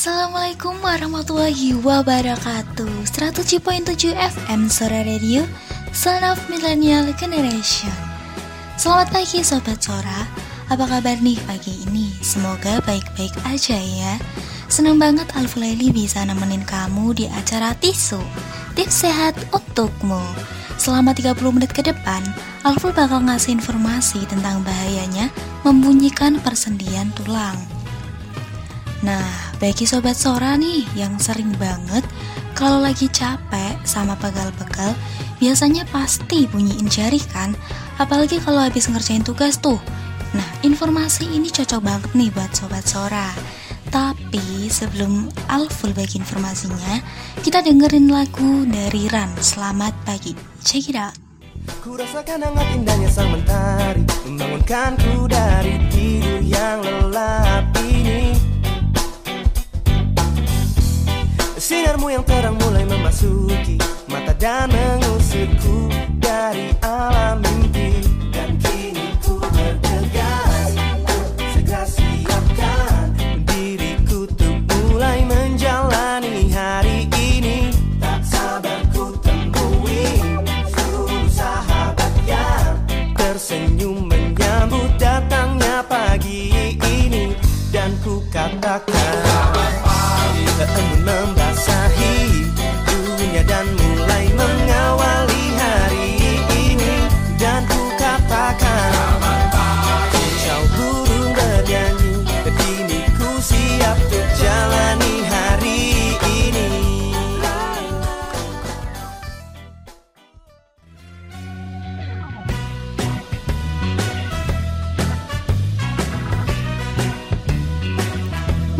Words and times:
Assalamualaikum 0.00 0.80
warahmatullahi 0.80 1.76
wabarakatuh. 1.76 3.04
107.7 3.04 4.16
FM 4.16 4.72
Sora 4.72 5.04
Radio 5.04 5.44
Son 5.92 6.24
of 6.24 6.40
Millennial 6.48 7.12
Generation. 7.20 7.92
Selamat 8.80 9.12
pagi 9.12 9.44
Sobat 9.44 9.76
Sora 9.84 10.24
Apa 10.72 10.88
kabar 10.88 11.20
nih 11.20 11.36
pagi 11.44 11.84
ini? 11.84 12.16
Semoga 12.24 12.80
baik-baik 12.88 13.44
aja 13.44 13.76
ya. 13.76 14.16
Seneng 14.72 14.96
banget 14.96 15.28
Alfulaili 15.36 15.92
bisa 15.92 16.24
nemenin 16.24 16.64
kamu 16.64 17.12
di 17.12 17.28
acara 17.28 17.76
Tisu 17.76 18.24
Tips 18.72 19.04
sehat 19.04 19.36
untukmu. 19.52 20.24
Selama 20.80 21.12
30 21.12 21.36
menit 21.52 21.76
ke 21.76 21.84
depan 21.84 22.24
Alful 22.64 22.96
bakal 22.96 23.20
ngasih 23.28 23.52
informasi 23.52 24.24
tentang 24.24 24.64
bahayanya 24.64 25.28
Membunyikan 25.60 26.40
persendian 26.40 27.12
tulang 27.12 27.79
Nah, 29.00 29.56
bagi 29.56 29.88
sobat 29.88 30.12
Sora 30.12 30.60
nih 30.60 30.84
yang 30.92 31.16
sering 31.16 31.56
banget 31.56 32.04
kalau 32.52 32.84
lagi 32.84 33.08
capek 33.08 33.80
sama 33.88 34.12
pegal-pegal, 34.20 34.92
biasanya 35.40 35.88
pasti 35.88 36.44
bunyiin 36.44 36.84
jari 36.92 37.16
kan? 37.32 37.56
Apalagi 37.96 38.36
kalau 38.44 38.60
habis 38.60 38.92
ngerjain 38.92 39.24
tugas 39.24 39.56
tuh. 39.56 39.80
Nah, 40.36 40.46
informasi 40.60 41.26
ini 41.32 41.48
cocok 41.48 41.80
banget 41.80 42.10
nih 42.12 42.28
buat 42.36 42.52
sobat 42.52 42.84
Sora. 42.84 43.32
Tapi 43.90 44.70
sebelum 44.70 45.26
Alful 45.50 45.90
bagi 45.96 46.20
informasinya, 46.20 47.02
kita 47.42 47.64
dengerin 47.64 48.12
lagu 48.12 48.62
dari 48.68 49.10
Ran. 49.10 49.32
Selamat 49.40 49.96
pagi. 50.06 50.36
Check 50.62 50.92
it 50.92 51.00
out. 51.00 51.16
Ku 51.80 51.96
rasakan 51.96 52.40
hangat 52.40 52.66
indahnya 52.72 53.08
sang 53.12 53.36
mentari 53.36 54.02
Membangunkanku 54.24 55.28
dari 55.28 55.76
tidur 55.92 56.40
yang 56.40 56.80
lelap 56.80 57.49
Sinarmu 62.00 62.16
yang 62.16 62.24
terang 62.24 62.56
mulai 62.56 62.88
memasuki 62.88 63.76
mata 64.08 64.32
dan 64.40 64.72
mengusirku 64.72 65.92
dari 66.16 66.72
alam 66.80 67.44
mimpi 67.44 67.69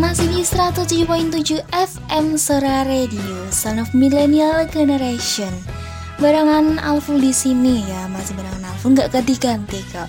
Masih 0.00 0.32
di 0.32 0.40
107.7 0.40 1.60
FM 1.76 2.40
Sora 2.40 2.88
Radio, 2.88 3.52
Son 3.52 3.76
of 3.76 3.92
Millennial 3.92 4.64
Generation. 4.72 5.52
Barengan 6.16 6.80
Alful 6.80 7.20
di 7.20 7.36
sini 7.36 7.84
ya, 7.84 8.08
masih 8.08 8.32
barengan 8.32 8.64
Alful 8.64 8.96
nggak 8.96 9.12
ganti-ganti 9.12 9.84
kok. 9.92 10.08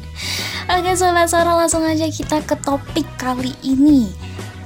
Oke 0.72 0.96
sobat 0.96 1.28
Sora 1.28 1.52
langsung 1.52 1.84
aja 1.84 2.08
kita 2.08 2.40
ke 2.48 2.56
topik 2.64 3.04
kali 3.20 3.52
ini. 3.60 4.08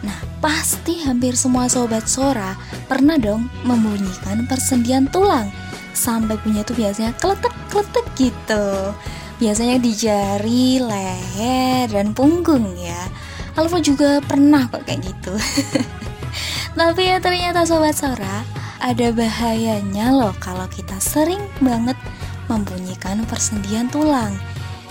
Nah 0.07 0.23
pasti 0.39 1.03
hampir 1.03 1.35
semua 1.35 1.67
sobat 1.67 2.07
Sora 2.07 2.55
pernah 2.87 3.19
dong 3.19 3.51
membunyikan 3.67 4.47
persendian 4.47 5.11
tulang 5.11 5.51
sampai 5.99 6.39
punya 6.39 6.63
tuh 6.63 6.79
biasanya 6.79 7.11
kletek-kletek 7.19 8.07
gitu. 8.15 8.95
Biasanya 9.43 9.83
di 9.83 9.93
jari, 9.99 10.79
leher, 10.79 11.91
dan 11.91 12.15
punggung 12.15 12.79
ya. 12.79 13.03
Alfa 13.55 13.79
juga 13.79 14.19
pernah 14.19 14.67
kok 14.67 14.83
kayak 14.83 15.07
gitu. 15.07 15.35
Tapi 16.79 17.03
ya 17.07 17.23
ternyata 17.23 17.63
Sobat 17.63 17.95
Sora 17.95 18.43
Ada 18.83 19.15
bahayanya 19.15 20.11
loh 20.11 20.35
kalau 20.43 20.67
kita 20.67 20.99
sering 20.99 21.39
banget 21.63 21.95
membunyikan 22.51 23.23
persendian 23.31 23.87
tulang. 23.87 24.35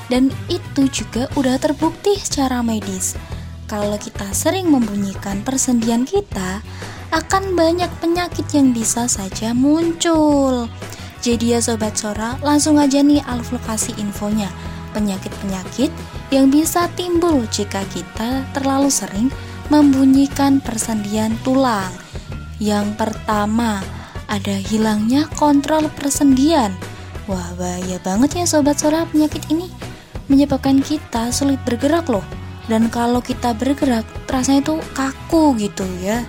Dan 0.07 0.31
itu 0.47 0.87
juga 0.87 1.27
udah 1.35 1.59
terbukti 1.59 2.15
secara 2.15 2.63
medis. 2.63 3.19
Kalau 3.67 3.99
kita 3.99 4.31
sering 4.31 4.71
membunyikan 4.71 5.43
persendian 5.43 6.07
kita 6.07 6.63
Akan 7.11 7.59
banyak 7.59 7.91
penyakit 7.99 8.47
yang 8.55 8.71
bisa 8.71 9.05
saja 9.11 9.51
muncul. 9.51 10.71
Jadi 11.19 11.55
ya 11.55 11.59
Sobat 11.59 11.99
Sora 11.99 12.39
langsung 12.39 12.79
aja 12.79 12.99
nih 12.99 13.23
Alfa 13.23 13.59
kasih 13.63 13.95
infonya 13.99 14.51
penyakit-penyakit 14.93 15.89
yang 16.29 16.53
bisa 16.53 16.87
timbul 16.93 17.43
jika 17.49 17.81
kita 17.91 18.45
terlalu 18.53 18.87
sering 18.93 19.27
membunyikan 19.67 20.61
persendian 20.61 21.33
tulang. 21.41 21.91
Yang 22.61 22.95
pertama, 22.95 23.81
ada 24.29 24.55
hilangnya 24.55 25.27
kontrol 25.35 25.89
persendian. 25.91 26.71
Wah, 27.25 27.51
bahaya 27.59 27.99
banget 28.03 28.43
ya 28.43 28.45
sobat 28.47 28.79
Sora 28.79 29.03
penyakit 29.09 29.43
ini. 29.51 29.67
Menyebabkan 30.31 30.79
kita 30.79 31.33
sulit 31.35 31.59
bergerak 31.67 32.07
loh. 32.07 32.23
Dan 32.67 32.87
kalau 32.87 33.19
kita 33.19 33.51
bergerak, 33.51 34.07
rasanya 34.31 34.63
itu 34.63 34.75
kaku 34.95 35.55
gitu 35.59 35.83
ya. 35.99 36.23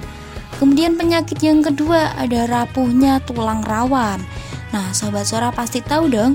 Kemudian 0.59 0.99
penyakit 0.99 1.39
yang 1.43 1.63
kedua 1.63 2.15
ada 2.15 2.47
rapuhnya 2.47 3.23
tulang 3.23 3.63
rawan. 3.63 4.23
Nah, 4.75 4.91
sobat 4.91 5.31
Sora 5.31 5.55
pasti 5.55 5.79
tahu 5.83 6.11
dong, 6.11 6.35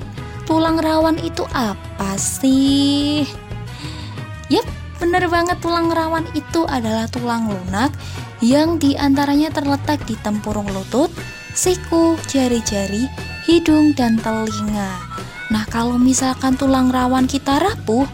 tulang 0.50 0.82
rawan 0.82 1.22
itu 1.22 1.46
apa 1.54 2.18
sih? 2.18 3.22
Yap, 4.50 4.66
bener 4.98 5.30
banget 5.30 5.62
tulang 5.62 5.94
rawan 5.94 6.26
itu 6.34 6.66
adalah 6.66 7.06
tulang 7.06 7.54
lunak 7.54 7.94
yang 8.42 8.82
di 8.82 8.98
antaranya 8.98 9.54
terletak 9.54 10.02
di 10.09 10.18
tempurung 10.26 10.66
lutut, 10.74 11.14
siku, 11.54 12.18
jari-jari, 12.26 13.06
hidung, 13.46 13.94
dan 13.94 14.18
telinga. 14.18 14.98
Nah, 15.54 15.70
kalau 15.70 16.02
misalkan 16.02 16.58
tulang 16.58 16.90
rawan 16.90 17.30
kita 17.30 17.62
rapuh, 17.62 18.09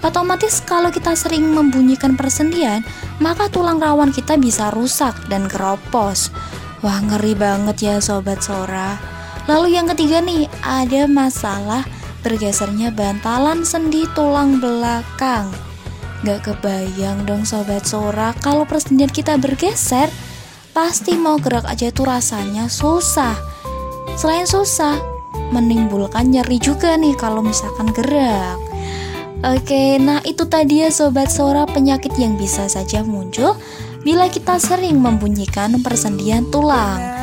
otomatis 0.00 0.64
kalau 0.64 0.88
kita 0.88 1.12
sering 1.12 1.52
membunyikan 1.52 2.16
persendian, 2.16 2.80
maka 3.20 3.52
tulang 3.52 3.76
rawan 3.76 4.08
kita 4.08 4.40
bisa 4.40 4.72
rusak 4.72 5.12
dan 5.28 5.52
keropos. 5.52 6.32
Wah, 6.80 6.96
ngeri 7.04 7.36
banget 7.36 7.76
ya 7.84 7.94
sobat 8.00 8.40
Sora. 8.40 9.13
Lalu 9.44 9.76
yang 9.76 9.84
ketiga 9.92 10.24
nih, 10.24 10.48
ada 10.64 11.04
masalah 11.04 11.84
bergesernya 12.24 12.88
bantalan 12.88 13.60
sendi 13.60 14.08
tulang 14.16 14.56
belakang. 14.56 15.52
Gak 16.24 16.48
kebayang 16.48 17.28
dong 17.28 17.44
sobat 17.44 17.84
Sora 17.84 18.32
kalau 18.40 18.64
persendian 18.64 19.12
kita 19.12 19.36
bergeser, 19.36 20.08
pasti 20.72 21.20
mau 21.20 21.36
gerak 21.36 21.68
aja 21.68 21.92
tuh 21.92 22.08
rasanya 22.08 22.72
susah. 22.72 23.36
Selain 24.16 24.48
susah, 24.48 24.96
menimbulkan 25.52 26.32
nyeri 26.32 26.56
juga 26.56 26.96
nih 26.96 27.12
kalau 27.12 27.44
misalkan 27.44 27.92
gerak. 27.92 28.56
Oke, 29.44 30.00
nah 30.00 30.24
itu 30.24 30.48
tadi 30.48 30.80
ya 30.80 30.88
sobat 30.88 31.28
Sora 31.28 31.68
penyakit 31.68 32.16
yang 32.16 32.40
bisa 32.40 32.64
saja 32.72 33.04
muncul 33.04 33.60
bila 34.00 34.32
kita 34.32 34.56
sering 34.56 34.96
membunyikan 35.04 35.76
persendian 35.84 36.48
tulang. 36.48 37.13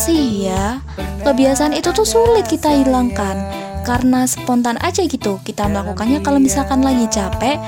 Sih 0.00 0.48
ya, 0.48 0.80
kebiasaan 1.28 1.76
itu 1.76 1.92
tuh 1.92 2.08
sulit 2.08 2.48
kita 2.48 2.72
hilangkan 2.72 3.36
karena 3.84 4.24
spontan 4.24 4.80
aja 4.80 5.04
gitu 5.04 5.36
kita 5.44 5.68
melakukannya 5.68 6.24
kalau 6.24 6.40
misalkan 6.40 6.80
lagi 6.80 7.04
capek, 7.12 7.60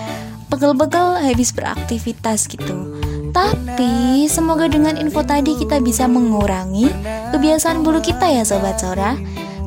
pegel-pegel 0.49 1.20
habis 1.20 1.52
beraktivitas 1.52 2.49
gitu. 2.49 2.96
Tapi 3.37 4.25
semoga 4.32 4.64
dengan 4.64 4.96
info 4.96 5.20
tadi 5.20 5.61
kita 5.61 5.84
bisa 5.84 6.08
mengurangi 6.08 6.88
kebiasaan 7.37 7.84
buruk 7.84 8.08
kita 8.08 8.32
ya 8.32 8.49
sobat 8.49 8.81
Sora. 8.81 9.12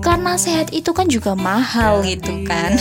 Karena 0.01 0.33
sehat 0.33 0.73
itu 0.73 0.89
kan 0.89 1.05
juga 1.05 1.37
mahal 1.37 2.01
gitu 2.01 2.45
kan. 2.49 2.77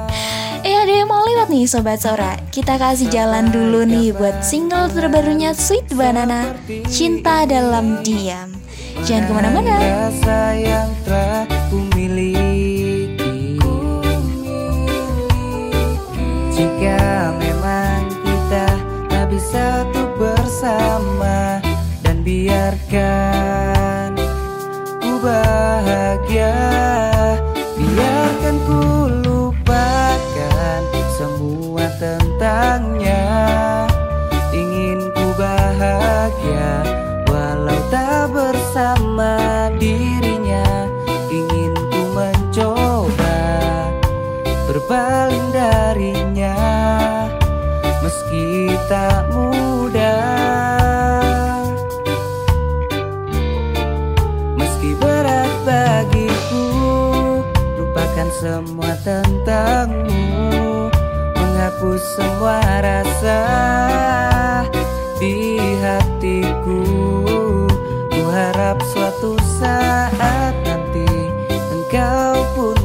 eh 0.68 0.76
ada 0.76 0.92
yang 0.92 1.08
mau 1.08 1.24
lewat 1.24 1.48
nih 1.48 1.64
sobat 1.64 2.00
Sora. 2.00 2.36
Kita 2.52 2.76
kasih 2.76 3.08
jalan 3.08 3.48
dulu 3.48 3.88
nih 3.88 4.12
buat 4.12 4.44
single 4.44 4.92
terbarunya 4.92 5.56
Sweet 5.56 5.96
Banana 5.96 6.52
Cinta 6.92 7.48
Dalam 7.48 8.04
Diam. 8.04 8.63
Jangan 9.02 9.26
ke 9.26 9.32
mana-mana. 9.34 9.74
Rasa 9.82 10.54
yang 10.54 10.90
telah 11.02 11.42
kumiliki. 11.66 13.58
Jika 16.54 17.34
memang 17.34 18.06
kita 18.22 18.66
tak 19.10 19.26
bisa 19.34 19.82
tuh 19.90 20.08
bersama 20.14 21.58
dan 22.06 22.22
biarkan 22.22 24.14
ku 25.02 25.18
bahagia. 25.18 26.54
Biarkan 27.74 28.56
ku 28.62 29.10
lupakan 29.26 30.80
semua 31.18 31.90
tentangnya. 31.98 33.23
Semua 58.40 58.92
tentangmu 59.06 60.90
Menghapus 61.34 62.02
semua 62.18 62.60
rasa 62.82 63.40
Di 65.18 65.56
hatiku. 65.80 66.82
Ku 68.10 68.22
harap 68.28 68.82
suatu 68.92 69.38
saat 69.60 70.54
nanti 70.66 71.06
Engkau 71.48 72.44
pun 72.58 72.83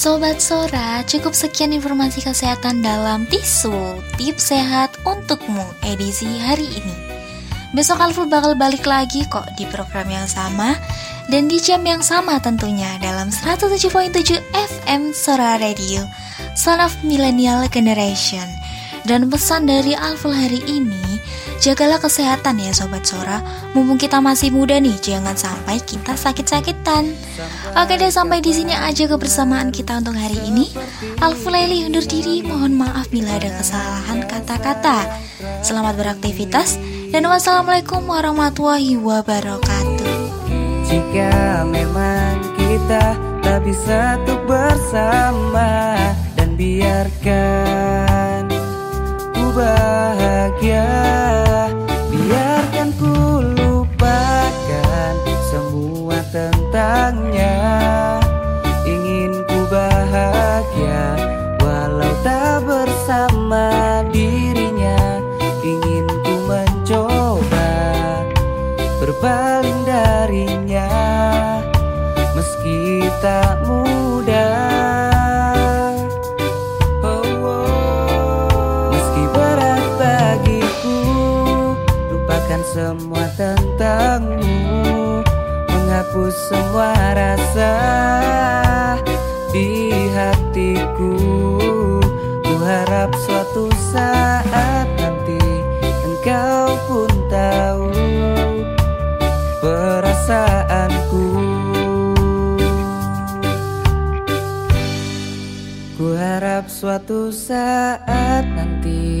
Sobat 0.00 0.40
Sora, 0.40 1.04
cukup 1.04 1.36
sekian 1.36 1.76
informasi 1.76 2.24
kesehatan 2.24 2.80
dalam 2.80 3.28
tisu 3.28 4.00
Tips 4.16 4.48
sehat 4.48 4.96
untukmu 5.04 5.60
edisi 5.84 6.24
hari 6.40 6.64
ini. 6.72 6.96
Besok 7.76 8.08
Alful 8.08 8.24
bakal 8.24 8.56
balik 8.56 8.88
lagi 8.88 9.28
kok 9.28 9.44
di 9.60 9.68
program 9.68 10.08
yang 10.08 10.24
sama 10.24 10.72
Dan 11.28 11.52
di 11.52 11.60
jam 11.60 11.84
yang 11.84 12.00
sama 12.00 12.40
tentunya 12.40 12.96
dalam 13.04 13.28
107.7 13.28 14.40
FM 14.56 15.12
Sora 15.12 15.60
Radio 15.60 16.08
Son 16.56 16.80
of 16.80 16.96
Millennial 17.04 17.68
Generation 17.68 18.59
Dan 19.10 19.26
pesan 19.26 19.66
dari 19.66 19.98
Alful 19.98 20.30
hari 20.30 20.62
ini 20.70 21.18
Jagalah 21.58 21.98
kesehatan 21.98 22.62
ya 22.62 22.70
Sobat 22.70 23.02
Sora. 23.02 23.42
Mumpung 23.74 23.98
kita 23.98 24.22
masih 24.22 24.54
muda 24.54 24.78
nih 24.78 24.94
Jangan 25.02 25.34
sampai 25.34 25.82
kita 25.82 26.14
sakit-sakitan. 26.14 27.10
Oke 27.74 27.98
deh 27.98 28.06
sampai 28.06 28.38
di 28.38 28.54
sini 28.54 28.70
aja 28.70 29.10
kebersamaan 29.10 29.74
kita 29.74 29.98
untuk 29.98 30.14
hari 30.14 30.38
ini. 30.46 30.70
Alfulaili 31.18 31.90
undur 31.90 32.06
diri. 32.06 32.46
Mohon 32.46 32.86
maaf 32.86 33.10
bila 33.10 33.34
ada 33.34 33.50
kesalahan 33.50 34.30
kata-kata. 34.30 35.04
Selamat 35.66 35.98
beraktivitas 35.98 36.78
Dan 37.10 37.26
wassalamualaikum 37.26 38.06
warahmatullahi 38.06 38.94
wabarakatuh. 38.94 40.16
Jika 40.86 41.66
memang 41.66 42.46
kita 42.54 43.18
tak 43.42 43.58
bisa 43.66 44.22
untuk 44.22 44.46
bersama 44.46 45.98
Dan 46.38 46.54
biarkan 46.54 48.09
bahagia. 49.54 50.86
Biarkan 52.10 52.88
ku 52.98 53.14
lupakan 53.58 55.14
semua 55.50 56.18
tentangnya. 56.30 57.58
Ingin 58.86 59.46
ku 59.46 59.58
bahagia 59.70 61.18
walau 61.62 62.14
tak 62.22 62.66
bersama 62.66 64.02
dirinya. 64.10 65.20
Ingin 65.62 66.06
ku 66.24 66.34
mencoba 66.48 67.72
berpaling 69.02 69.80
darinya. 69.86 70.88
Meski 72.34 73.04
tak 73.20 73.66
Lupakan 82.50 82.66
semua 82.74 83.30
tentangmu 83.38 85.22
Menghapus 85.70 86.34
semua 86.50 86.98
rasa 87.14 87.74
Di 89.54 89.94
hatiku. 90.10 91.14
Ku 92.42 92.54
harap 92.58 93.14
suatu 93.22 93.70
saat 93.94 94.82
nanti 94.98 95.38
Engkau 96.02 96.74
pun 96.90 97.10
tahu 97.30 97.94
Perasaanku. 99.62 101.26
Ku 105.94 106.06
harap 106.18 106.66
suatu 106.66 107.30
saat 107.30 108.42
nanti 108.42 109.19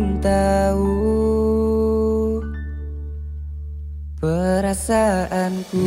pun 0.00 0.16
tahu 0.24 0.96
Perasaanku 4.20 5.84